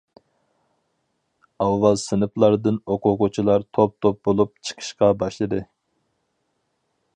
ئاۋۋال 1.65 1.99
سىنىپلاردىن 2.05 2.79
ئوقۇغۇچىلار 2.95 3.67
توپ-توپ 3.79 4.19
بولۇپ 4.29 4.55
چىقىشقا 4.69 5.13
باشلىدى. 5.23 5.63